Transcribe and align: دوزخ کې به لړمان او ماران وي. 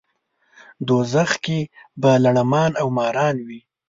دوزخ 0.87 1.31
کې 1.45 1.59
به 2.01 2.11
لړمان 2.23 2.71
او 2.81 2.87
ماران 2.97 3.35
وي. 3.47 3.59